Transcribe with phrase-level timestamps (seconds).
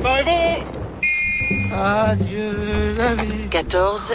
[0.00, 2.52] Préparez-vous Adieu
[2.96, 3.48] la vie.
[3.50, 4.12] 14.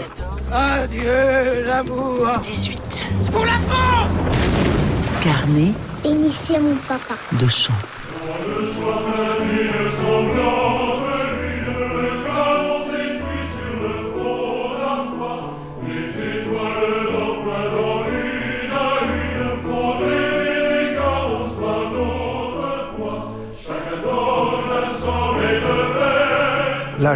[0.51, 2.27] Adieu l'amour.
[2.41, 3.29] 18.
[3.31, 4.13] Pour la France
[5.23, 5.71] Carnet
[6.03, 7.13] Bénissez mon papa.
[7.33, 7.73] de chant.
[8.27, 8.33] La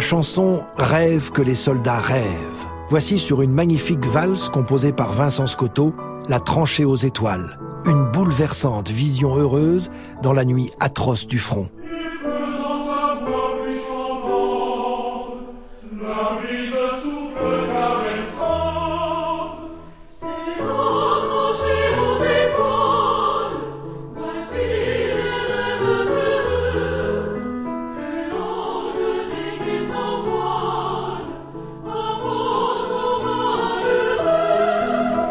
[0.00, 2.66] chanson Rêve que les soldats rêvent.
[2.90, 5.94] Voici sur une magnifique valse composée par Vincent Scotto,
[6.28, 7.58] La tranchée aux étoiles.
[7.86, 9.90] Une bouleversante vision heureuse
[10.22, 11.68] dans la nuit atroce du front.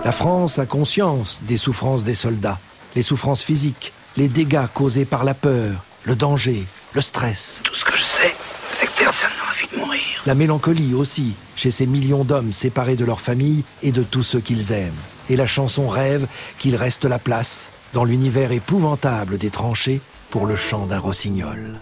[0.06, 2.60] La France a conscience des souffrances des soldats,
[2.96, 7.62] les souffrances physiques, les dégâts causés par la peur, le danger, le stress.
[7.64, 8.34] Tout ce que je sais,
[8.70, 10.02] c'est que personne n'a envie de mourir.
[10.26, 14.40] La mélancolie aussi, chez ces millions d'hommes séparés de leur famille et de tous ceux
[14.40, 14.94] qu'ils aiment.
[15.30, 16.28] Et la chanson rêve
[16.60, 21.80] qu'il reste la place, dans l'univers épouvantable des tranchées, pour le chant d'un rossignol.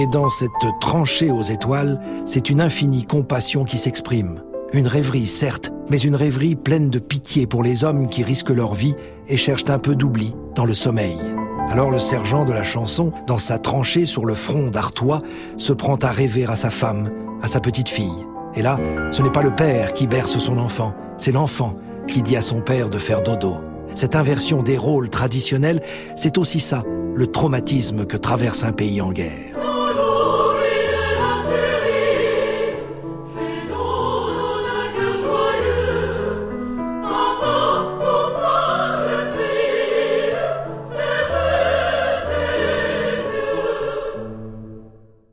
[0.00, 4.42] Et dans cette tranchée aux étoiles, c'est une infinie compassion qui s'exprime.
[4.72, 8.72] Une rêverie, certes, mais une rêverie pleine de pitié pour les hommes qui risquent leur
[8.72, 8.94] vie
[9.28, 11.18] et cherchent un peu d'oubli dans le sommeil.
[11.68, 15.20] Alors le sergent de la chanson, dans sa tranchée sur le front d'Artois,
[15.58, 17.10] se prend à rêver à sa femme,
[17.42, 18.26] à sa petite fille.
[18.54, 18.78] Et là,
[19.10, 21.76] ce n'est pas le père qui berce son enfant, c'est l'enfant
[22.08, 23.58] qui dit à son père de faire dodo.
[23.94, 25.82] Cette inversion des rôles traditionnels,
[26.16, 26.84] c'est aussi ça,
[27.14, 29.69] le traumatisme que traverse un pays en guerre.